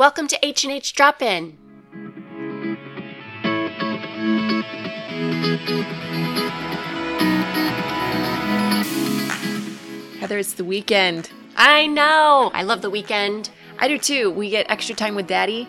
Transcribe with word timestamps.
Welcome 0.00 0.28
to 0.28 0.38
H&H 0.42 0.94
Drop-In. 0.94 1.58
Heather, 10.20 10.38
it's 10.38 10.52
the 10.54 10.64
weekend. 10.64 11.30
I 11.56 11.86
know. 11.86 12.50
I 12.52 12.62
love 12.62 12.82
the 12.82 12.90
weekend. 12.90 13.50
I 13.78 13.88
do 13.88 13.96
too. 13.98 14.30
We 14.30 14.50
get 14.50 14.70
extra 14.70 14.94
time 14.94 15.14
with 15.14 15.26
daddy. 15.26 15.66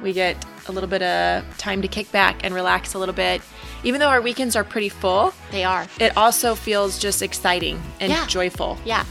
We 0.00 0.12
get 0.12 0.44
a 0.68 0.72
little 0.72 0.88
bit 0.88 1.02
of 1.02 1.44
time 1.58 1.82
to 1.82 1.88
kick 1.88 2.10
back 2.12 2.44
and 2.44 2.54
relax 2.54 2.94
a 2.94 2.98
little 2.98 3.14
bit. 3.14 3.42
Even 3.82 3.98
though 4.00 4.08
our 4.08 4.20
weekends 4.20 4.54
are 4.54 4.62
pretty 4.64 4.88
full, 4.88 5.34
They 5.50 5.64
are. 5.64 5.86
it 5.98 6.16
also 6.16 6.54
feels 6.54 6.98
just 6.98 7.22
exciting 7.22 7.82
and 8.00 8.12
Yeah. 8.12 8.26
joyful. 8.26 8.78
Yeah. 8.84 9.04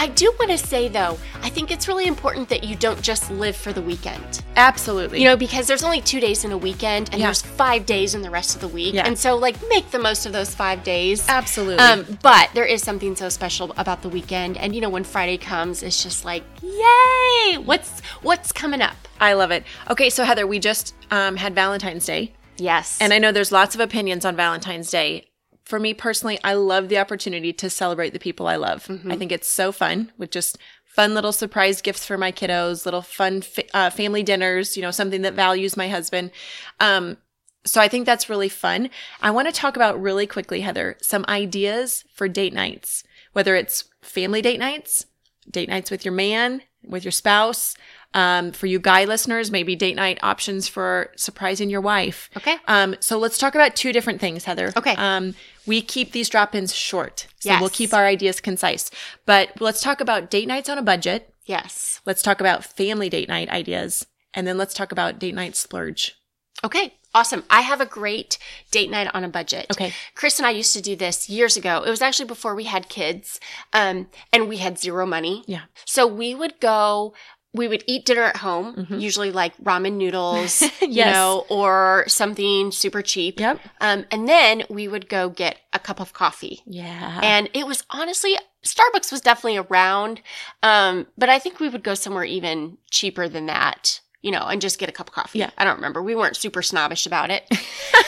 I 0.00 0.06
do 0.06 0.34
want 0.38 0.50
to 0.50 0.56
say 0.56 0.88
though, 0.88 1.18
I 1.42 1.50
think 1.50 1.70
it's 1.70 1.86
really 1.86 2.06
important 2.06 2.48
that 2.48 2.64
you 2.64 2.74
don't 2.74 3.02
just 3.02 3.30
live 3.30 3.54
for 3.54 3.70
the 3.70 3.82
weekend. 3.82 4.42
Absolutely. 4.56 5.18
You 5.20 5.26
know, 5.26 5.36
because 5.36 5.66
there's 5.66 5.84
only 5.84 6.00
two 6.00 6.20
days 6.20 6.42
in 6.42 6.52
a 6.52 6.56
weekend 6.56 7.10
and 7.12 7.20
Yeah. 7.20 7.26
there's 7.26 7.42
five 7.42 7.84
days 7.84 8.14
in 8.14 8.22
the 8.22 8.30
rest 8.30 8.54
of 8.54 8.62
the 8.62 8.68
week. 8.68 8.94
Yeah. 8.94 9.06
And 9.06 9.18
so, 9.18 9.36
like, 9.36 9.56
make 9.68 9.90
the 9.90 9.98
most 9.98 10.24
of 10.24 10.32
those 10.32 10.54
five 10.54 10.82
days. 10.84 11.28
Absolutely. 11.28 11.84
Um, 11.84 12.18
but 12.22 12.48
there 12.54 12.64
is 12.64 12.82
something 12.82 13.14
so 13.14 13.28
special 13.28 13.74
about 13.76 14.00
the 14.00 14.08
weekend. 14.08 14.56
And, 14.56 14.74
you 14.74 14.80
know, 14.80 14.88
when 14.88 15.04
Friday 15.04 15.36
comes, 15.36 15.82
it's 15.82 16.02
just 16.02 16.24
like, 16.24 16.44
yay! 16.62 17.58
What's 17.58 18.00
what's 18.22 18.52
coming 18.52 18.80
up? 18.80 18.96
I 19.20 19.34
love 19.34 19.50
it. 19.50 19.64
Okay, 19.90 20.08
so 20.08 20.24
Heather, 20.24 20.46
we 20.46 20.60
just 20.60 20.94
um, 21.10 21.36
had 21.36 21.54
Valentine's 21.54 22.06
Day. 22.06 22.32
Yes. 22.56 22.96
And 23.02 23.12
I 23.12 23.18
know 23.18 23.32
there's 23.32 23.52
lots 23.52 23.74
of 23.74 23.82
opinions 23.82 24.24
on 24.24 24.34
Valentine's 24.34 24.90
Day. 24.90 25.26
For 25.70 25.78
me 25.78 25.94
personally, 25.94 26.36
I 26.42 26.54
love 26.54 26.88
the 26.88 26.98
opportunity 26.98 27.52
to 27.52 27.70
celebrate 27.70 28.12
the 28.12 28.18
people 28.18 28.48
I 28.48 28.56
love. 28.56 28.90
I 29.08 29.16
think 29.16 29.30
it's 29.30 29.46
so 29.46 29.70
fun 29.70 30.10
with 30.18 30.32
just 30.32 30.58
fun 30.84 31.14
little 31.14 31.30
surprise 31.30 31.80
gifts 31.80 32.04
for 32.04 32.18
my 32.18 32.32
kiddos, 32.32 32.84
little 32.84 33.02
fun 33.02 33.40
fa- 33.40 33.62
uh, 33.72 33.88
family 33.88 34.24
dinners, 34.24 34.76
you 34.76 34.82
know, 34.82 34.90
something 34.90 35.22
that 35.22 35.34
values 35.34 35.76
my 35.76 35.86
husband. 35.86 36.32
Um, 36.80 37.18
so 37.64 37.80
I 37.80 37.86
think 37.86 38.04
that's 38.04 38.28
really 38.28 38.48
fun. 38.48 38.90
I 39.22 39.30
want 39.30 39.46
to 39.46 39.52
talk 39.52 39.76
about 39.76 40.02
really 40.02 40.26
quickly, 40.26 40.62
Heather, 40.62 40.96
some 41.00 41.24
ideas 41.28 42.02
for 42.12 42.26
date 42.26 42.52
nights, 42.52 43.04
whether 43.32 43.54
it's 43.54 43.84
family 44.02 44.42
date 44.42 44.58
nights, 44.58 45.06
date 45.48 45.68
nights 45.68 45.92
with 45.92 46.04
your 46.04 46.14
man, 46.14 46.62
with 46.82 47.04
your 47.04 47.12
spouse. 47.12 47.76
Um, 48.12 48.50
for 48.52 48.66
you 48.66 48.80
guy 48.80 49.04
listeners, 49.04 49.50
maybe 49.52 49.76
date 49.76 49.94
night 49.94 50.18
options 50.22 50.66
for 50.66 51.12
surprising 51.16 51.70
your 51.70 51.80
wife. 51.80 52.28
Okay. 52.36 52.56
Um, 52.66 52.96
so 53.00 53.18
let's 53.18 53.38
talk 53.38 53.54
about 53.54 53.76
two 53.76 53.92
different 53.92 54.20
things, 54.20 54.44
Heather. 54.44 54.72
Okay. 54.76 54.94
Um, 54.96 55.34
we 55.66 55.80
keep 55.80 56.10
these 56.10 56.28
drop 56.28 56.54
ins 56.54 56.74
short. 56.74 57.28
So 57.38 57.50
Yes. 57.50 57.60
we'll 57.60 57.70
keep 57.70 57.94
our 57.94 58.06
ideas 58.06 58.40
concise. 58.40 58.90
But 59.26 59.60
let's 59.60 59.80
talk 59.80 60.00
about 60.00 60.28
date 60.30 60.48
nights 60.48 60.68
on 60.68 60.76
a 60.78 60.82
budget. 60.82 61.32
yes. 61.46 62.00
Let's 62.04 62.22
talk 62.22 62.40
about 62.40 62.64
family 62.64 63.08
date 63.08 63.28
night 63.28 63.48
ideas. 63.48 64.06
And 64.34 64.46
then 64.46 64.58
let's 64.58 64.74
talk 64.74 64.90
about 64.92 65.18
date 65.18 65.34
night 65.34 65.54
splurge. 65.56 66.16
Okay. 66.64 66.94
Awesome. 67.12 67.42
I 67.50 67.62
have 67.62 67.80
a 67.80 67.86
great 67.86 68.38
date 68.70 68.88
night 68.90 69.08
on 69.14 69.24
a 69.24 69.28
budget. 69.28 69.66
Okay. 69.72 69.92
Chris 70.14 70.38
and 70.38 70.46
I 70.46 70.50
used 70.50 70.72
to 70.74 70.80
do 70.80 70.94
this 70.94 71.28
years 71.28 71.56
ago. 71.56 71.82
It 71.84 71.90
was 71.90 72.02
actually 72.02 72.26
before 72.28 72.54
we 72.54 72.64
had 72.64 72.88
kids. 72.88 73.40
Um, 73.72 74.08
and 74.32 74.48
we 74.48 74.58
had 74.58 74.78
zero 74.78 75.06
money. 75.06 75.42
Yeah. 75.48 75.62
So 75.84 76.06
we 76.06 76.34
would 76.36 76.60
go, 76.60 77.12
we 77.52 77.66
would 77.66 77.82
eat 77.86 78.06
dinner 78.06 78.22
at 78.22 78.36
home, 78.36 78.86
usually 78.90 79.32
like 79.32 79.56
ramen 79.58 79.94
noodles, 79.94 80.62
you 80.80 81.02
Mm-hmm. 81.02 81.10
Know, 81.12 81.44
or 81.48 82.04
something 82.06 82.70
super 82.70 83.02
cheap. 83.02 83.40
Yep. 83.40 83.58
Um, 83.80 84.04
and 84.12 84.28
then 84.28 84.62
we 84.70 84.86
would 84.86 85.08
go 85.08 85.28
get 85.28 85.58
a 85.72 85.78
cup 85.80 85.98
of 86.00 86.12
coffee. 86.12 86.60
Yeah. 86.64 87.18
And 87.22 87.50
it 87.52 87.66
was 87.66 87.82
honestly, 87.90 88.36
Starbucks 88.64 89.10
was 89.10 89.20
definitely 89.20 89.56
around. 89.58 90.20
Um, 90.62 91.06
but 91.18 91.28
I 91.28 91.38
think 91.40 91.58
we 91.58 91.68
would 91.68 91.82
go 91.82 91.94
somewhere 91.94 92.24
even 92.24 92.78
cheaper 92.90 93.28
than 93.28 93.46
that, 93.46 94.00
you 94.22 94.30
know, 94.30 94.46
and 94.46 94.60
just 94.60 94.78
get 94.78 94.88
a 94.88 94.92
cup 94.92 95.08
of 95.08 95.14
coffee. 95.14 95.40
Yeah. 95.40 95.50
I 95.58 95.64
don't 95.64 95.76
remember. 95.76 96.02
We 96.02 96.14
weren't 96.14 96.36
super 96.36 96.62
snobbish 96.62 97.04
about 97.06 97.30
it. 97.30 97.50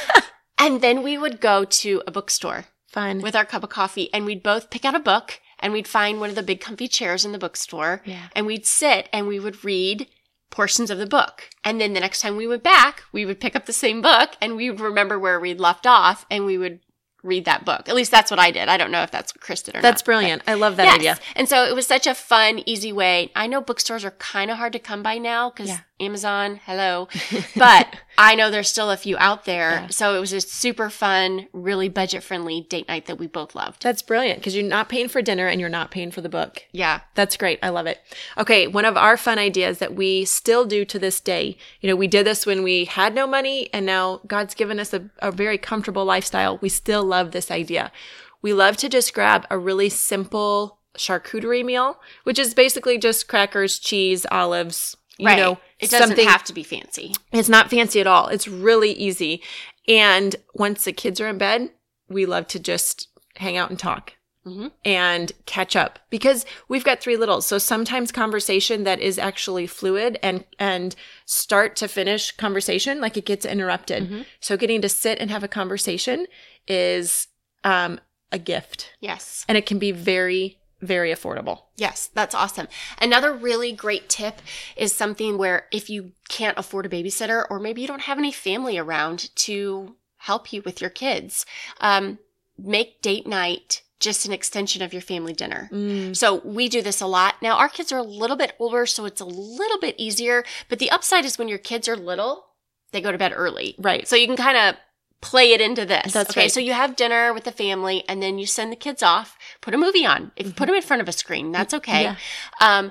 and 0.59 0.81
then 0.81 1.03
we 1.03 1.19
would 1.19 1.41
go 1.41 1.65
to 1.65 2.03
a 2.06 2.11
bookstore 2.12 2.67
Fun. 2.89 3.21
with 3.22 3.34
our 3.34 3.45
cup 3.45 3.65
of 3.65 3.71
coffee 3.71 4.12
and 4.15 4.25
we'd 4.25 4.43
both 4.43 4.71
pick 4.71 4.84
out 4.84 4.95
a 4.95 5.00
book 5.00 5.41
and 5.62 5.73
we'd 5.73 5.89
find 5.89 6.21
one 6.21 6.28
of 6.28 6.34
the 6.37 6.43
big 6.43 6.61
comfy 6.61 6.89
chairs 6.89 7.25
in 7.25 7.33
the 7.33 7.39
bookstore 7.39 8.03
Yeah. 8.05 8.28
and 8.37 8.45
we'd 8.47 8.67
sit 8.67 9.09
and 9.12 9.27
we 9.27 9.39
would 9.41 9.65
read 9.65 10.09
portions 10.50 10.91
of 10.91 10.99
the 10.99 11.06
book. 11.06 11.49
And 11.65 11.81
then 11.81 11.95
the 11.95 12.00
next 12.00 12.21
time 12.21 12.37
we 12.37 12.47
went 12.47 12.62
back, 12.62 13.05
we 13.12 13.25
would 13.25 13.41
pick 13.41 13.56
up 13.56 13.65
the 13.67 13.72
same 13.72 14.03
book 14.03 14.33
and 14.43 14.56
we 14.56 14.69
would 14.69 14.81
remember 14.81 15.19
where 15.19 15.41
we'd 15.41 15.61
left 15.61 15.87
off 15.87 16.27
and 16.31 16.45
we 16.45 16.59
would 16.59 16.81
read 17.22 17.45
that 17.45 17.65
book. 17.65 17.89
At 17.89 17.95
least 17.95 18.11
that's 18.11 18.31
what 18.33 18.41
I 18.41 18.51
did. 18.51 18.69
I 18.69 18.77
don't 18.77 18.91
know 18.91 19.03
if 19.05 19.11
that's 19.12 19.33
what 19.33 19.41
Chris 19.41 19.62
did 19.62 19.77
or 19.77 19.78
not. 19.78 19.83
That's 19.83 20.03
brilliant. 20.03 20.43
I 20.49 20.55
love 20.55 20.77
that 20.77 20.87
Yes. 20.87 20.95
idea. 20.97 21.19
And 21.37 21.49
so 21.49 21.65
it 21.65 21.75
was 21.75 21.87
such 21.87 22.06
a 22.09 22.15
fun, 22.15 22.62
easy 22.67 22.93
way. 22.93 23.31
I 23.37 23.47
know 23.47 23.61
bookstores 23.61 24.05
are 24.05 24.11
kind 24.11 24.51
of 24.51 24.56
hard 24.59 24.72
to 24.72 24.81
come 24.81 25.03
by 25.05 25.19
now 25.19 25.49
because 25.49 25.69
Yeah. 25.69 25.78
Amazon, 26.03 26.61
hello. 26.65 27.09
But 27.57 27.97
I 28.19 28.35
know 28.35 28.51
there's 28.51 28.69
still 28.69 28.91
a 28.91 28.97
few 28.97 29.17
out 29.19 29.45
there. 29.45 29.71
Yeah. 29.71 29.87
So 29.89 30.17
it 30.17 30.21
was 30.21 30.33
a 30.33 30.41
super 30.41 30.91
fun, 30.91 31.47
really 31.53 31.89
budget 31.89 32.23
friendly 32.23 32.63
date 32.63 32.89
night 32.89 33.07
that 33.07 33.19
we 33.19 33.27
both 33.27 33.55
loved. 33.55 33.83
That's 33.83 34.03
brilliant 34.03 34.41
because 34.41 34.57
you're 34.57 34.65
not 34.65 34.89
paying 34.89 35.09
for 35.09 35.23
dinner 35.23 35.47
and 35.47 35.61
you're 35.61 35.71
not 35.71 35.91
paying 35.91 36.11
for 36.11 36.21
the 36.21 36.29
book. 36.29 36.65
Yeah. 36.73 37.01
That's 37.15 37.37
great. 37.37 37.59
I 37.63 37.69
love 37.69 37.87
it. 37.87 38.01
Okay, 38.37 38.67
one 38.67 38.85
of 38.85 38.97
our 38.97 39.17
fun 39.17 39.39
ideas 39.39 39.79
that 39.79 39.95
we 39.95 40.25
still 40.25 40.65
do 40.65 40.85
to 40.85 40.99
this 40.99 41.21
day. 41.21 41.57
You 41.81 41.89
know, 41.89 41.97
we 41.97 42.09
did 42.09 42.27
this 42.27 42.47
when 42.47 42.63
we 42.63 42.87
had 42.87 43.15
no 43.15 43.27
money 43.27 43.71
and 43.73 43.87
now 43.87 44.21
God's 44.27 44.55
given 44.55 44.81
us 44.81 44.93
a, 44.93 45.09
a 45.21 45.31
very 45.31 45.59
comfortable 45.59 46.05
lifestyle. 46.05 46.59
We 46.59 46.69
still 46.69 47.05
love 47.05 47.31
this 47.31 47.51
idea. 47.51 47.93
We 48.41 48.53
love 48.53 48.77
to 48.79 48.89
just 48.89 49.15
grab 49.15 49.47
a 49.51 49.59
really 49.59 49.89
simple 49.89 50.79
charcuterie 50.99 51.65
meal, 51.65 52.01
which 52.25 52.39
is 52.39 52.55
basically 52.55 52.99
just 52.99 53.29
crackers, 53.29 53.79
cheese, 53.79 54.27
olives, 54.31 54.97
you 55.19 55.27
right. 55.27 55.39
know, 55.39 55.59
it 55.82 55.91
doesn't 55.91 56.19
have 56.20 56.44
to 56.44 56.53
be 56.53 56.62
fancy. 56.62 57.15
it's 57.32 57.48
not 57.48 57.70
fancy 57.70 58.00
at 58.00 58.06
all. 58.06 58.28
It's 58.28 58.47
really 58.48 58.93
easy. 58.93 59.43
And 59.88 60.37
once 60.54 60.84
the 60.84 60.93
kids 60.93 61.20
are 61.20 61.28
in 61.28 61.38
bed, 61.38 61.70
we 62.09 62.25
love 62.26 62.47
to 62.48 62.59
just 62.59 63.09
hang 63.37 63.56
out 63.56 63.70
and 63.70 63.78
talk 63.78 64.15
Mhm. 64.47 64.72
and 64.84 65.32
catch 65.47 65.75
up 65.76 65.98
because 66.10 66.44
we've 66.69 66.84
got 66.84 67.00
three 67.00 67.16
littles. 67.16 67.47
So 67.47 67.59
sometimes 67.59 68.10
conversation 68.12 68.84
that 68.84 69.00
is 69.00 69.19
actually 69.19 69.66
fluid 69.66 70.19
and, 70.22 70.44
and 70.59 70.94
start 71.26 71.76
to 71.76 71.88
finish 71.88 72.32
conversation, 72.32 73.00
like 73.00 73.16
it 73.16 73.25
gets 73.25 73.44
interrupted. 73.47 74.10
Mhm. 74.10 74.26
So 74.41 74.56
getting 74.56 74.82
to 74.82 74.88
sit 74.88 75.19
and 75.21 75.31
have 75.31 75.44
a 75.44 75.48
conversation 75.48 76.26
is, 76.69 77.28
um, 77.65 78.00
a 78.32 78.38
gift 78.38 78.91
Yes. 79.00 79.44
and 79.48 79.56
it 79.59 79.66
can 79.66 79.78
be 79.78 79.92
very, 79.92 80.59
very 80.82 81.12
affordable. 81.12 81.60
Yes, 81.76 82.10
that's 82.12 82.34
awesome. 82.34 82.69
Another 83.00 83.32
really 83.32 83.72
great 83.72 84.09
tip 84.09 84.43
is 84.76 84.93
something 84.93 85.38
where 85.38 85.66
if 85.70 85.88
you 85.88 86.12
can't 86.28 86.59
afford 86.59 86.84
a 86.84 86.88
babysitter 86.88 87.47
or 87.48 87.59
maybe 87.59 87.81
you 87.81 87.87
don't 87.87 88.03
have 88.03 88.19
any 88.19 88.32
family 88.32 88.76
around 88.76 89.34
to 89.37 89.97
help 90.19 90.53
you 90.53 90.60
with 90.62 90.81
your 90.81 90.91
kids, 90.91 91.47
um, 91.81 92.19
make 92.59 93.00
date 93.00 93.26
night 93.26 93.82
just 94.00 94.26
an 94.26 94.32
extension 94.32 94.82
of 94.82 94.92
your 94.92 95.00
family 95.00 95.32
dinner. 95.32 95.71
Mm. 95.72 96.16
So 96.16 96.42
we 96.44 96.69
do 96.69 96.82
this 96.82 97.00
a 97.00 97.06
lot. 97.06 97.37
Now 97.41 97.56
our 97.56 97.69
kids 97.69 97.92
are 97.92 97.98
a 97.98 98.03
little 98.03 98.37
bit 98.37 98.53
older, 98.59 98.84
so 98.84 99.04
it's 99.04 99.21
a 99.21 99.25
little 99.25 99.78
bit 99.78 99.94
easier. 99.97 100.44
But 100.69 100.81
the 100.81 100.91
upside 100.91 101.25
is 101.25 101.38
when 101.38 101.48
your 101.48 101.59
kids 101.59 101.88
are 101.88 101.97
little, 101.97 102.47
they 102.91 103.00
go 103.00 103.12
to 103.12 103.19
bed 103.19 103.32
early. 103.34 103.76
Right. 103.78 104.06
So 104.09 104.16
you 104.16 104.26
can 104.26 104.37
kind 104.37 104.59
of 104.59 104.75
play 105.22 105.53
it 105.53 105.60
into 105.62 105.87
this. 105.87 106.12
That's 106.12 106.31
okay. 106.31 106.43
right. 106.43 106.53
So 106.53 106.60
you 106.60 106.75
have 106.75 106.97
dinner 106.97 107.33
with 107.33 107.44
the 107.44 107.53
family 107.53 108.05
and 108.09 108.22
then 108.22 108.38
you 108.38 108.44
send 108.44 108.71
the 108.71 108.77
kids 108.77 109.03
off, 109.03 109.38
put 109.62 109.72
a 109.72 109.78
movie 109.78 110.05
on. 110.05 110.33
If 110.37 110.47
you 110.47 110.53
put 110.53 110.66
them 110.66 110.75
in 110.75 110.83
front 110.83 111.00
of 111.00 111.09
a 111.09 111.12
screen, 111.12 111.53
that's 111.53 111.72
okay. 111.72 112.05
Mm-hmm. 112.05 112.16
Yeah. 112.60 112.78
Um, 112.78 112.91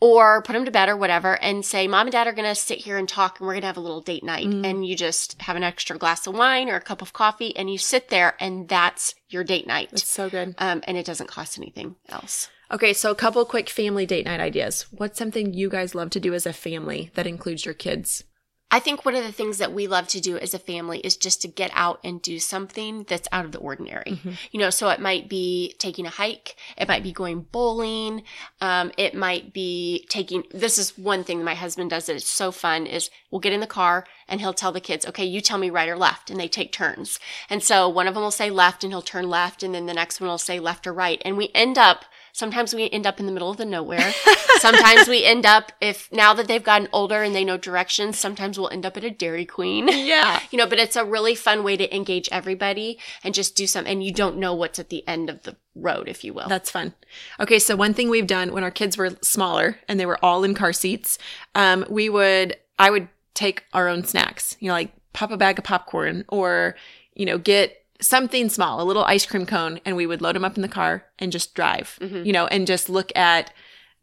or 0.00 0.42
put 0.42 0.52
them 0.52 0.64
to 0.64 0.70
bed 0.70 0.88
or 0.88 0.96
whatever 0.96 1.40
and 1.42 1.64
say, 1.64 1.86
mom 1.86 2.06
and 2.06 2.12
dad 2.12 2.26
are 2.26 2.32
going 2.32 2.48
to 2.48 2.54
sit 2.54 2.78
here 2.78 2.98
and 2.98 3.08
talk 3.08 3.38
and 3.38 3.46
we're 3.46 3.54
going 3.54 3.62
to 3.62 3.68
have 3.68 3.76
a 3.76 3.80
little 3.80 4.00
date 4.00 4.24
night. 4.24 4.46
Mm. 4.46 4.66
And 4.66 4.86
you 4.86 4.96
just 4.96 5.40
have 5.42 5.56
an 5.56 5.62
extra 5.62 5.96
glass 5.96 6.26
of 6.26 6.34
wine 6.34 6.68
or 6.68 6.76
a 6.76 6.80
cup 6.80 7.00
of 7.00 7.12
coffee 7.12 7.56
and 7.56 7.70
you 7.70 7.78
sit 7.78 8.08
there 8.08 8.34
and 8.40 8.68
that's 8.68 9.14
your 9.28 9.44
date 9.44 9.66
night. 9.66 9.90
It's 9.92 10.08
so 10.08 10.28
good. 10.28 10.54
Um, 10.58 10.82
and 10.86 10.96
it 10.96 11.06
doesn't 11.06 11.28
cost 11.28 11.58
anything 11.58 11.96
else. 12.08 12.50
Okay, 12.70 12.92
so 12.92 13.10
a 13.10 13.14
couple 13.14 13.44
quick 13.44 13.70
family 13.70 14.06
date 14.06 14.26
night 14.26 14.40
ideas. 14.40 14.86
What's 14.90 15.18
something 15.18 15.54
you 15.54 15.70
guys 15.70 15.94
love 15.94 16.10
to 16.10 16.20
do 16.20 16.34
as 16.34 16.46
a 16.46 16.52
family 16.52 17.10
that 17.14 17.26
includes 17.26 17.64
your 17.64 17.74
kids? 17.74 18.24
I 18.68 18.80
think 18.80 19.04
one 19.04 19.14
of 19.14 19.22
the 19.22 19.32
things 19.32 19.58
that 19.58 19.72
we 19.72 19.86
love 19.86 20.08
to 20.08 20.20
do 20.20 20.36
as 20.38 20.52
a 20.52 20.58
family 20.58 20.98
is 20.98 21.16
just 21.16 21.40
to 21.42 21.48
get 21.48 21.70
out 21.72 22.00
and 22.02 22.20
do 22.20 22.40
something 22.40 23.04
that's 23.04 23.28
out 23.30 23.44
of 23.44 23.52
the 23.52 23.58
ordinary. 23.58 24.20
You 24.50 24.58
know, 24.58 24.70
so 24.70 24.88
it 24.88 24.98
might 25.00 25.28
be 25.28 25.74
taking 25.78 26.04
a 26.04 26.10
hike, 26.10 26.56
it 26.76 26.88
might 26.88 27.04
be 27.04 27.12
going 27.12 27.46
bowling, 27.52 28.24
um, 28.60 28.90
it 28.98 29.14
might 29.14 29.52
be 29.52 30.04
taking. 30.08 30.42
This 30.50 30.78
is 30.78 30.98
one 30.98 31.22
thing 31.22 31.44
my 31.44 31.54
husband 31.54 31.90
does 31.90 32.06
that 32.06 32.16
is 32.16 32.26
so 32.26 32.50
fun 32.50 32.86
is 32.86 33.08
we'll 33.30 33.40
get 33.40 33.52
in 33.52 33.60
the 33.60 33.66
car 33.68 34.04
and 34.28 34.40
he'll 34.40 34.52
tell 34.52 34.72
the 34.72 34.80
kids, 34.80 35.06
okay, 35.06 35.24
you 35.24 35.40
tell 35.40 35.58
me 35.58 35.70
right 35.70 35.88
or 35.88 35.96
left, 35.96 36.28
and 36.28 36.40
they 36.40 36.48
take 36.48 36.72
turns. 36.72 37.20
And 37.48 37.62
so 37.62 37.88
one 37.88 38.08
of 38.08 38.14
them 38.14 38.24
will 38.24 38.32
say 38.32 38.50
left 38.50 38.82
and 38.82 38.92
he'll 38.92 39.00
turn 39.00 39.30
left, 39.30 39.62
and 39.62 39.74
then 39.74 39.86
the 39.86 39.94
next 39.94 40.20
one 40.20 40.28
will 40.28 40.38
say 40.38 40.58
left 40.58 40.88
or 40.88 40.92
right, 40.92 41.22
and 41.24 41.36
we 41.36 41.50
end 41.54 41.78
up 41.78 42.04
Sometimes 42.36 42.74
we 42.74 42.90
end 42.90 43.06
up 43.06 43.18
in 43.18 43.24
the 43.24 43.32
middle 43.32 43.48
of 43.48 43.56
the 43.56 43.64
nowhere. 43.64 44.12
sometimes 44.58 45.08
we 45.08 45.24
end 45.24 45.46
up, 45.46 45.72
if 45.80 46.12
now 46.12 46.34
that 46.34 46.46
they've 46.46 46.62
gotten 46.62 46.86
older 46.92 47.22
and 47.22 47.34
they 47.34 47.46
know 47.46 47.56
directions, 47.56 48.18
sometimes 48.18 48.58
we'll 48.58 48.68
end 48.68 48.84
up 48.84 48.94
at 48.98 49.04
a 49.04 49.10
Dairy 49.10 49.46
Queen. 49.46 49.88
Yeah. 49.88 50.40
you 50.50 50.58
know, 50.58 50.66
but 50.66 50.78
it's 50.78 50.96
a 50.96 51.04
really 51.06 51.34
fun 51.34 51.64
way 51.64 51.78
to 51.78 51.96
engage 51.96 52.28
everybody 52.30 52.98
and 53.24 53.32
just 53.32 53.56
do 53.56 53.66
some, 53.66 53.86
and 53.86 54.04
you 54.04 54.12
don't 54.12 54.36
know 54.36 54.52
what's 54.52 54.78
at 54.78 54.90
the 54.90 55.02
end 55.08 55.30
of 55.30 55.44
the 55.44 55.56
road, 55.74 56.08
if 56.08 56.24
you 56.24 56.34
will. 56.34 56.46
That's 56.46 56.70
fun. 56.70 56.92
Okay, 57.40 57.58
so 57.58 57.74
one 57.74 57.94
thing 57.94 58.10
we've 58.10 58.26
done 58.26 58.52
when 58.52 58.64
our 58.64 58.70
kids 58.70 58.98
were 58.98 59.16
smaller 59.22 59.78
and 59.88 59.98
they 59.98 60.04
were 60.04 60.22
all 60.22 60.44
in 60.44 60.54
car 60.54 60.74
seats, 60.74 61.18
um, 61.54 61.86
we 61.88 62.10
would, 62.10 62.54
I 62.78 62.90
would 62.90 63.08
take 63.32 63.64
our 63.72 63.88
own 63.88 64.04
snacks, 64.04 64.58
you 64.60 64.68
know, 64.68 64.74
like 64.74 64.92
pop 65.14 65.30
a 65.30 65.38
bag 65.38 65.58
of 65.58 65.64
popcorn 65.64 66.26
or, 66.28 66.76
you 67.14 67.24
know, 67.24 67.38
get 67.38 67.82
something 68.00 68.48
small, 68.48 68.80
a 68.80 68.84
little 68.84 69.04
ice 69.04 69.26
cream 69.26 69.46
cone, 69.46 69.80
and 69.84 69.96
we 69.96 70.06
would 70.06 70.22
load 70.22 70.36
them 70.36 70.44
up 70.44 70.56
in 70.56 70.62
the 70.62 70.68
car 70.68 71.04
and 71.18 71.32
just 71.32 71.54
drive, 71.54 71.98
you 72.00 72.32
know, 72.32 72.46
and 72.46 72.66
just 72.66 72.88
look 72.88 73.10
at 73.16 73.52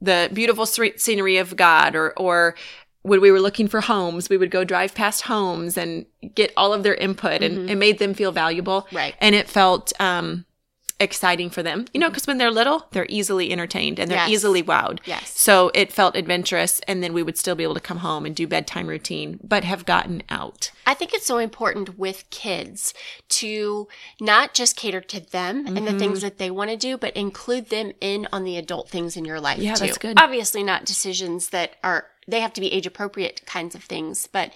the 0.02 0.30
beautiful 0.34 0.66
scenery 0.66 1.38
of 1.38 1.56
God 1.56 1.96
or, 1.96 2.14
or, 2.18 2.56
when 3.06 3.20
we 3.20 3.32
were 3.32 3.42
looking 3.42 3.68
for 3.68 3.82
homes, 3.82 4.30
we 4.30 4.38
would 4.38 4.50
go 4.50 4.64
drive 4.64 4.96
past 4.96 5.24
homes 5.24 5.78
and 5.78 6.06
get 6.36 6.54
all 6.56 6.74
of 6.74 6.84
their 6.84 6.96
input 6.96 7.44
and 7.44 7.70
it 7.70 7.76
made 7.76 8.00
them 8.00 8.14
feel 8.14 8.32
valuable. 8.32 8.88
Right. 8.94 9.14
And 9.20 9.36
it 9.36 9.50
felt, 9.50 9.92
um, 10.00 10.46
exciting 11.04 11.50
for 11.50 11.62
them, 11.62 11.86
you 11.94 12.00
know, 12.00 12.08
mm-hmm. 12.08 12.14
because 12.14 12.28
when 12.28 12.38
they're 12.40 12.50
little, 12.50 12.88
they're 12.92 13.06
easily 13.10 13.52
entertained 13.52 14.00
and 14.00 14.10
they're 14.10 14.18
Yes. 14.18 14.30
easily 14.30 14.64
wowed. 14.64 15.00
Yes. 15.06 15.40
So 15.40 15.70
it 15.76 15.92
felt 15.92 16.16
adventurous. 16.16 16.80
And 16.88 17.04
then 17.04 17.14
we 17.14 17.22
would 17.22 17.38
still 17.38 17.56
be 17.56 17.64
able 17.64 17.74
to 17.76 17.80
come 17.80 17.98
home 18.00 18.26
and 18.26 18.36
do 18.36 18.48
bedtime 18.48 18.88
routine, 18.88 19.40
but 19.44 19.64
have 19.64 19.86
gotten 19.86 20.24
out. 20.30 20.72
I 20.88 20.94
think 20.94 21.14
it's 21.14 21.26
so 21.26 21.38
important 21.38 22.00
with 22.00 22.30
kids 22.30 22.94
to 23.30 23.88
not 24.20 24.54
just 24.54 24.76
cater 24.76 25.02
to 25.02 25.20
them 25.20 25.68
and 25.68 25.86
the 25.86 25.94
things 25.94 26.20
mm-hmm. 26.20 26.26
that 26.28 26.38
they 26.38 26.50
want 26.50 26.72
to 26.72 26.78
do, 26.78 26.98
but 26.98 27.16
include 27.16 27.70
them 27.70 27.92
in 28.02 28.28
on 28.32 28.44
the 28.44 28.58
adult 28.58 28.90
things 28.90 29.16
in 29.16 29.26
your 29.26 29.40
life 29.40 29.60
Yeah, 29.60 29.76
too. 29.76 29.86
that's 29.86 29.98
good. 29.98 30.20
Obviously, 30.20 30.64
not 30.64 30.86
decisions 30.86 31.50
that 31.50 31.76
are 31.84 32.08
they 32.28 32.40
have 32.40 32.54
to 32.54 32.62
be 32.62 32.72
age 32.72 32.88
appropriate 32.88 33.46
kinds 33.46 33.76
of 33.76 33.84
things, 33.84 34.28
but 34.28 34.54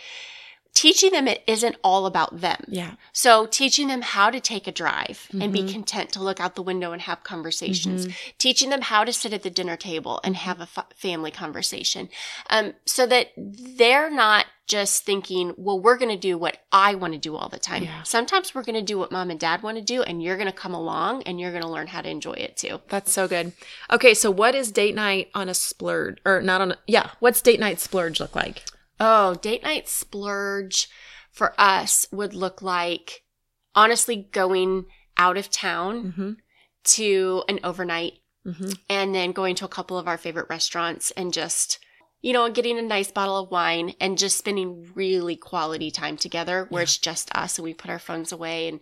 teaching 0.78 1.12
them 1.12 1.28
it 1.28 1.42
isn't 1.48 1.76
all 1.84 2.06
about 2.06 2.42
them. 2.42 2.64
Yeah. 2.68 2.92
So 3.12 3.48
teaching 3.48 3.88
them 3.88 4.04
how 4.04 4.30
to 4.30 4.40
take 4.40 4.68
a 4.68 4.72
drive 4.72 5.28
and 5.32 5.42
Mm-hmm. 5.42 5.52
be 5.66 5.74
content 5.74 6.12
to 6.12 6.22
look 6.22 6.40
out 6.40 6.54
the 6.54 6.62
window 6.62 6.92
and 6.92 7.02
have 7.02 7.24
conversations. 7.24 8.08
Teaching 8.38 8.70
them 8.70 8.82
how 8.82 9.04
to 9.04 9.12
sit 9.12 9.34
at 9.34 9.42
the 9.42 9.50
dinner 9.50 9.76
table 9.76 10.20
and 10.24 10.36
have 10.36 10.62
a 10.62 10.68
family 10.96 11.32
conversation. 11.32 12.10
Um, 12.52 12.76
so 12.86 13.08
that 13.08 13.30
they're 13.36 14.12
not 14.12 14.46
just 14.68 15.04
thinking, 15.04 15.56
well, 15.58 15.80
we're 15.80 15.98
going 15.98 16.12
to 16.12 16.28
do 16.30 16.38
what 16.38 16.58
I 16.72 16.94
want 16.94 17.14
to 17.14 17.20
do 17.20 17.36
all 17.36 17.50
the 17.50 17.58
time. 17.58 17.84
Yeah. 17.86 18.04
Sometimes 18.04 18.54
we're 18.54 18.64
going 18.64 18.76
to 18.76 18.82
do 18.94 19.00
what 19.00 19.12
mom 19.12 19.32
and 19.32 19.40
dad 19.40 19.64
want 19.64 19.78
to 19.78 19.84
do 19.84 20.04
and 20.04 20.22
you're 20.22 20.38
going 20.38 20.52
to 20.52 20.56
come 20.66 20.76
along 20.76 21.24
and 21.24 21.40
you're 21.40 21.52
going 21.52 21.64
to 21.64 21.70
learn 21.70 21.88
how 21.88 22.02
to 22.02 22.10
enjoy 22.10 22.34
it 22.34 22.56
too. 22.56 22.82
That's 22.90 23.12
so 23.12 23.28
good. 23.28 23.54
Okay. 23.92 24.14
So 24.14 24.30
what 24.30 24.54
is 24.54 24.72
date 24.72 24.94
night 24.94 25.30
on 25.34 25.50
a 25.50 25.56
splurge 25.56 26.20
or 26.24 26.42
not 26.42 26.62
on 26.62 26.74
a, 26.74 26.78
yeah. 26.86 27.10
What's 27.20 27.42
date 27.42 27.60
night 27.60 27.80
splurge 27.80 28.20
look 28.20 28.36
like? 28.36 28.62
Oh, 29.00 29.36
date 29.36 29.64
night 29.64 29.88
splurge 29.88 30.90
for 31.32 31.54
us 31.60 32.06
would 32.12 32.34
look 32.34 32.62
like 32.62 33.24
honestly 33.76 34.28
going 34.32 34.86
out 35.18 35.38
of 35.38 35.50
town 35.52 36.04
Mm-hmm. 36.04 36.32
to 36.84 37.44
an 37.48 37.60
overnight 37.64 38.14
Mm-hmm. 38.46 38.70
and 38.90 39.14
then 39.14 39.34
going 39.34 39.56
to 39.56 39.66
a 39.66 39.70
couple 39.70 39.98
of 39.98 40.08
our 40.08 40.18
favorite 40.18 40.48
restaurants 40.50 41.12
and 41.12 41.34
just 41.34 41.80
you 42.22 42.32
know 42.32 42.50
getting 42.50 42.80
a 42.80 42.82
nice 42.82 43.12
bottle 43.12 43.38
of 43.38 43.52
wine 43.52 43.94
and 44.00 44.18
just 44.18 44.38
spending 44.38 44.90
really 44.96 45.36
quality 45.36 45.92
time 45.92 46.16
together 46.16 46.66
where 46.70 46.84
it's 46.84 46.98
just 46.98 47.30
us 47.36 47.58
and 47.58 47.66
we 47.66 47.74
put 47.74 47.92
our 47.92 48.00
phones 48.00 48.32
away 48.32 48.70
and 48.70 48.80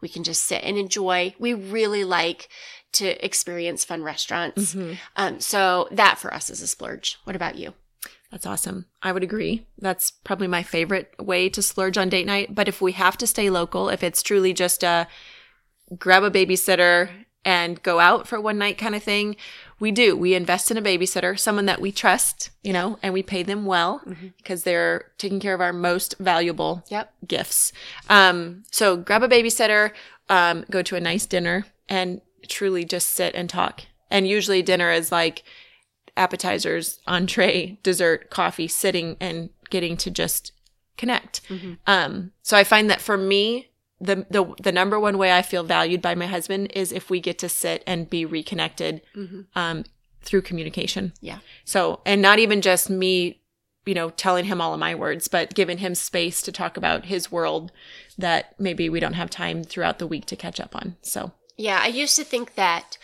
we 0.00 0.08
can 0.08 0.22
just 0.22 0.44
sit 0.44 0.62
and 0.62 0.78
enjoy 0.78 1.34
we 1.36 1.52
really 1.52 2.04
like 2.04 2.48
to 2.92 3.22
experience 3.24 3.84
fun 3.84 4.04
restaurants 4.04 4.76
Mm-hmm. 4.76 4.92
um, 5.16 5.40
so 5.40 5.88
that 5.90 6.18
for 6.20 6.32
us 6.32 6.48
is 6.48 6.62
a 6.62 6.68
splurge 6.68 7.18
what 7.24 7.34
about 7.34 7.56
you 7.56 7.74
That's 8.30 8.46
awesome. 8.46 8.86
I 9.02 9.12
would 9.12 9.22
agree. 9.22 9.66
That's 9.78 10.10
probably 10.10 10.48
my 10.48 10.62
favorite 10.62 11.14
way 11.18 11.48
to 11.48 11.62
splurge 11.62 11.96
on 11.96 12.08
date 12.08 12.26
night. 12.26 12.54
But 12.54 12.68
if 12.68 12.80
we 12.80 12.92
have 12.92 13.16
to 13.18 13.26
stay 13.26 13.48
local, 13.48 13.88
if 13.88 14.02
it's 14.02 14.22
truly 14.22 14.52
just 14.52 14.82
a 14.82 15.08
grab 15.98 16.22
a 16.22 16.30
babysitter 16.30 17.08
and 17.44 17.82
go 17.82 18.00
out 18.00 18.28
for 18.28 18.38
one 18.38 18.58
night 18.58 18.76
kind 18.76 18.94
of 18.94 19.02
thing, 19.02 19.36
we 19.80 19.90
do. 19.90 20.14
We 20.16 20.34
invest 20.34 20.70
in 20.70 20.76
a 20.76 20.82
babysitter, 20.82 21.38
someone 21.38 21.66
that 21.66 21.80
we 21.80 21.92
trust, 21.92 22.50
you 22.62 22.72
know, 22.72 22.98
and 23.02 23.14
we 23.14 23.22
pay 23.22 23.42
them 23.42 23.64
well 23.64 24.02
because 24.36 24.64
they're 24.64 25.06
taking 25.16 25.40
care 25.40 25.54
of 25.54 25.60
our 25.60 25.72
most 25.72 26.16
valuable 26.18 26.84
yep 26.88 27.14
gifts. 27.26 27.72
Um, 28.10 28.64
so 28.70 28.96
grab 28.96 29.22
a 29.22 29.28
babysitter, 29.28 29.92
um, 30.28 30.66
go 30.70 30.82
to 30.82 30.96
a 30.96 31.00
nice 31.00 31.24
dinner 31.24 31.64
and 31.88 32.20
truly 32.48 32.84
just 32.84 33.10
sit 33.10 33.34
and 33.34 33.48
talk. 33.48 33.82
And 34.10 34.28
usually 34.28 34.62
dinner 34.62 34.90
is 34.90 35.10
like 35.12 35.42
appetizers, 36.18 36.98
entree, 37.06 37.78
dessert, 37.82 38.28
coffee, 38.30 38.68
sitting 38.68 39.16
and 39.20 39.50
getting 39.70 39.96
to 39.98 40.10
just 40.10 40.52
connect. 40.96 41.40
Um, 41.86 42.32
so 42.42 42.56
I 42.56 42.64
find 42.64 42.90
that 42.90 43.00
for 43.00 43.16
me, 43.16 43.70
the, 44.00 44.26
the 44.30 44.54
the 44.62 44.70
number 44.72 44.98
one 45.00 45.18
way 45.18 45.32
I 45.32 45.42
feel 45.42 45.64
valued 45.64 46.00
by 46.00 46.14
my 46.14 46.26
husband 46.26 46.70
is 46.74 46.92
if 46.92 47.10
we 47.10 47.18
get 47.20 47.38
to 47.38 47.48
sit 47.48 47.82
and 47.86 48.08
be 48.08 48.24
reconnected 48.24 49.02
um, 49.56 49.84
through 50.22 50.42
communication. 50.42 51.12
yeah 51.20 51.38
So, 51.64 52.00
and 52.06 52.22
not 52.22 52.38
even 52.38 52.60
just 52.60 52.90
me, 52.90 53.40
you 53.86 53.94
know, 53.94 54.10
telling 54.10 54.44
him 54.44 54.60
all 54.60 54.72
of 54.72 54.78
my 54.80 54.94
words, 54.94 55.26
but 55.26 55.54
giving 55.54 55.78
him 55.78 55.94
space 55.96 56.42
to 56.42 56.52
talk 56.52 56.76
about 56.76 57.06
his 57.06 57.32
world 57.32 57.72
that 58.16 58.54
maybe 58.58 58.88
we 58.88 59.00
don't 59.00 59.14
have 59.14 59.30
time 59.30 59.64
throughout 59.64 59.98
the 59.98 60.06
week 60.06 60.26
to 60.26 60.36
catch 60.36 60.60
up 60.60 60.76
on. 60.76 60.96
So, 61.02 61.32
Yeah, 61.56 61.80
I 61.82 61.88
used 61.88 62.14
to 62.16 62.24
think 62.24 62.54
that 62.54 62.98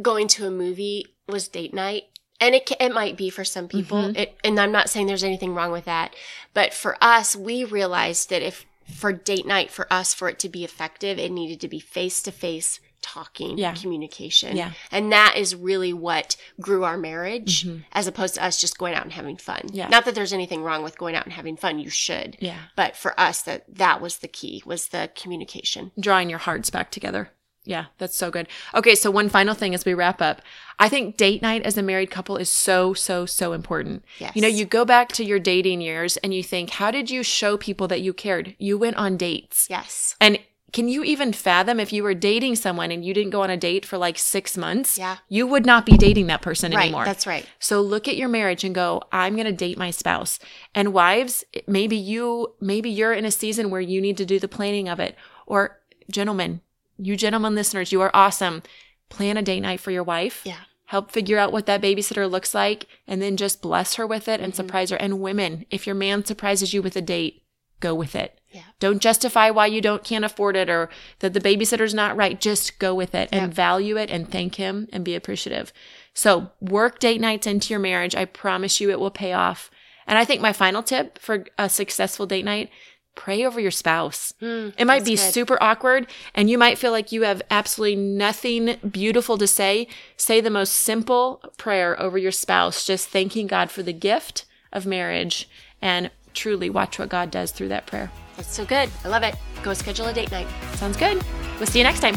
going 0.00 0.28
to 0.28 0.46
a 0.46 0.50
movie 0.50 1.16
was 1.28 1.48
date 1.48 1.74
night. 1.74 2.04
And 2.40 2.54
it, 2.54 2.70
it 2.80 2.92
might 2.92 3.16
be 3.16 3.30
for 3.30 3.44
some 3.44 3.68
people. 3.68 4.16
It, 4.16 4.36
and 4.44 4.58
I'm 4.60 4.72
not 4.72 4.90
saying 4.90 5.06
there's 5.06 5.24
anything 5.24 5.54
wrong 5.54 5.72
with 5.72 5.84
that. 5.86 6.14
But 6.54 6.74
for 6.74 6.96
us, 7.00 7.34
we 7.36 7.64
realized 7.64 8.30
that 8.30 8.42
if 8.42 8.66
for 8.94 9.12
date 9.12 9.46
night, 9.46 9.70
for 9.70 9.90
us, 9.92 10.14
for 10.14 10.28
it 10.28 10.38
to 10.40 10.48
be 10.48 10.62
effective, 10.64 11.18
it 11.18 11.32
needed 11.32 11.60
to 11.60 11.68
be 11.68 11.80
face 11.80 12.22
to 12.22 12.30
face 12.30 12.78
talking, 13.02 13.56
Yeah. 13.56 13.74
communication. 13.74 14.56
Yeah. 14.56 14.72
And 14.90 15.12
that 15.12 15.34
is 15.36 15.54
really 15.54 15.92
what 15.92 16.36
grew 16.60 16.82
our 16.84 16.96
marriage 16.96 17.66
as 17.92 18.06
opposed 18.06 18.34
to 18.34 18.44
us 18.44 18.60
just 18.60 18.78
going 18.78 18.94
out 18.94 19.04
and 19.04 19.12
having 19.12 19.36
fun. 19.36 19.60
Mm-hmm. 19.66 19.76
Yeah. 19.76 19.88
Not 19.88 20.04
that 20.06 20.14
there's 20.14 20.32
anything 20.32 20.62
wrong 20.62 20.82
with 20.82 20.98
going 20.98 21.14
out 21.14 21.24
and 21.24 21.32
having 21.32 21.56
fun. 21.56 21.78
You 21.78 21.88
should. 21.90 22.36
yeah, 22.40 22.58
But 22.74 22.96
for 22.96 23.18
us, 23.18 23.42
that, 23.42 23.64
that 23.76 24.00
was 24.00 24.18
the 24.18 24.28
key, 24.28 24.62
was 24.66 24.88
the 24.88 25.10
communication. 25.14 25.92
drawing 26.00 26.28
your 26.30 26.40
hearts 26.40 26.68
back 26.70 26.90
together. 26.90 27.30
Yeah, 27.66 27.86
that's 27.98 28.16
so 28.16 28.30
good. 28.30 28.48
Okay, 28.74 28.94
so 28.94 29.10
one 29.10 29.28
final 29.28 29.54
thing 29.54 29.74
as 29.74 29.84
we 29.84 29.92
wrap 29.92 30.22
up. 30.22 30.40
I 30.78 30.88
think 30.88 31.16
date 31.16 31.42
night 31.42 31.62
as 31.62 31.76
a 31.76 31.82
married 31.82 32.10
couple 32.10 32.36
is 32.36 32.48
so, 32.48 32.94
so, 32.94 33.26
so 33.26 33.52
important. 33.52 34.04
Yes. 34.18 34.32
You 34.36 34.42
know, 34.42 34.48
you 34.48 34.64
go 34.64 34.84
back 34.84 35.08
to 35.12 35.24
your 35.24 35.38
dating 35.38 35.80
years 35.80 36.16
and 36.18 36.32
you 36.32 36.42
think, 36.42 36.70
how 36.70 36.90
did 36.90 37.10
you 37.10 37.22
show 37.22 37.56
people 37.56 37.88
that 37.88 38.02
you 38.02 38.12
cared? 38.12 38.54
You 38.58 38.78
went 38.78 38.96
on 38.96 39.16
dates. 39.16 39.66
Yes. 39.68 40.14
And 40.20 40.38
can 40.72 40.88
you 40.88 41.02
even 41.04 41.32
fathom 41.32 41.80
if 41.80 41.92
you 41.92 42.02
were 42.02 42.12
dating 42.12 42.56
someone 42.56 42.90
and 42.90 43.04
you 43.04 43.14
didn't 43.14 43.30
go 43.30 43.40
on 43.42 43.50
a 43.50 43.56
date 43.56 43.86
for 43.86 43.96
like 43.96 44.18
six 44.18 44.56
months? 44.56 44.98
Yeah. 44.98 45.16
You 45.28 45.46
would 45.46 45.64
not 45.64 45.86
be 45.86 45.96
dating 45.96 46.26
that 46.26 46.42
person 46.42 46.72
Right. 46.72 46.82
anymore. 46.82 47.04
That's 47.04 47.26
right. 47.26 47.46
So 47.58 47.80
look 47.80 48.06
at 48.06 48.16
your 48.16 48.28
marriage 48.28 48.62
and 48.62 48.74
go, 48.74 49.02
I'm 49.10 49.34
going 49.34 49.46
to 49.46 49.52
date 49.52 49.78
my 49.78 49.90
spouse. 49.90 50.38
And 50.74 50.92
wives, 50.92 51.42
maybe 51.66 51.96
you, 51.96 52.54
maybe 52.60 52.90
you're 52.90 53.14
in 53.14 53.24
a 53.24 53.30
season 53.30 53.70
where 53.70 53.80
you 53.80 54.00
need 54.00 54.18
to 54.18 54.26
do 54.26 54.38
the 54.38 54.48
planning 54.48 54.88
of 54.88 55.00
it. 55.00 55.16
Or 55.46 55.80
gentlemen, 56.10 56.60
you 56.98 57.16
gentlemen 57.16 57.54
listeners, 57.54 57.92
you 57.92 58.00
are 58.00 58.10
awesome. 58.14 58.62
Plan 59.08 59.36
a 59.36 59.42
date 59.42 59.60
night 59.60 59.80
for 59.80 59.90
your 59.90 60.02
wife. 60.02 60.42
Yeah. 60.44 60.60
Help 60.86 61.10
figure 61.10 61.38
out 61.38 61.52
what 61.52 61.66
that 61.66 61.82
babysitter 61.82 62.30
looks 62.30 62.54
like 62.54 62.86
and 63.06 63.20
then 63.20 63.36
just 63.36 63.60
bless 63.62 63.94
her 63.94 64.06
with 64.06 64.28
it 64.28 64.34
Mm-hmm. 64.34 64.44
and 64.44 64.54
surprise 64.54 64.90
her. 64.90 64.96
And 64.96 65.20
women, 65.20 65.66
if 65.70 65.86
your 65.86 65.96
man 65.96 66.24
surprises 66.24 66.72
you 66.72 66.80
with 66.82 66.94
a 66.96 67.02
date, 67.02 67.42
go 67.80 67.94
with 67.94 68.14
it. 68.14 68.40
Yeah. 68.50 68.62
Don't 68.78 69.00
justify 69.02 69.50
why 69.50 69.66
you 69.66 69.80
don't 69.80 70.02
can't 70.04 70.24
afford 70.24 70.56
it 70.56 70.70
or 70.70 70.88
that 71.18 71.34
the 71.34 71.40
babysitter's 71.40 71.92
not 71.92 72.16
right. 72.16 72.40
Just 72.40 72.78
go 72.78 72.94
with 72.94 73.14
it 73.14 73.28
and 73.32 73.52
value 73.52 73.98
it 73.98 74.10
and 74.10 74.30
thank 74.30 74.54
him 74.54 74.88
and 74.92 75.04
be 75.04 75.14
appreciative. 75.14 75.72
So 76.14 76.52
work 76.60 76.98
date 76.98 77.20
nights 77.20 77.46
into 77.46 77.70
your 77.74 77.80
marriage. 77.80 78.14
I 78.14 78.24
promise 78.24 78.80
you 78.80 78.90
it 78.90 78.98
will 79.00 79.10
pay 79.10 79.32
off. 79.34 79.70
And 80.06 80.16
I 80.16 80.24
think 80.24 80.40
my 80.40 80.52
final 80.54 80.82
tip 80.82 81.18
for 81.18 81.44
a 81.58 81.68
successful 81.68 82.26
date 82.26 82.44
night, 82.44 82.70
pray 83.16 83.44
over 83.44 83.58
your 83.58 83.72
spouse. 83.72 84.32
Mm, 84.40 84.72
it 84.78 84.84
might 84.84 85.04
be 85.04 85.16
good. 85.16 85.32
super 85.32 85.60
awkward 85.60 86.06
and 86.34 86.48
you 86.48 86.56
might 86.56 86.78
feel 86.78 86.92
like 86.92 87.10
you 87.10 87.22
have 87.22 87.42
absolutely 87.50 87.96
nothing 87.96 88.76
beautiful 88.88 89.36
to 89.38 89.48
say. 89.48 89.88
Say 90.16 90.40
the 90.40 90.50
most 90.50 90.74
simple 90.74 91.42
prayer 91.56 92.00
over 92.00 92.16
your 92.16 92.30
spouse, 92.30 92.86
just 92.86 93.08
thanking 93.08 93.48
God 93.48 93.72
for 93.72 93.82
the 93.82 93.92
gift 93.92 94.44
of 94.72 94.86
marriage 94.86 95.48
and 95.82 96.10
truly 96.34 96.70
watch 96.70 96.98
what 96.98 97.08
God 97.08 97.32
does 97.32 97.50
through 97.50 97.68
that 97.68 97.86
prayer. 97.86 98.12
That's 98.36 98.54
so 98.54 98.64
good. 98.64 98.90
I 99.04 99.08
love 99.08 99.22
it. 99.22 99.34
Go 99.62 99.72
schedule 99.72 100.06
a 100.06 100.12
date 100.12 100.30
night. 100.30 100.46
Sounds 100.74 100.96
good. 100.96 101.22
We'll 101.58 101.66
see 101.66 101.78
you 101.78 101.84
next 101.84 102.00
time. 102.00 102.16